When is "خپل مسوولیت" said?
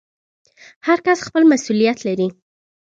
1.27-1.99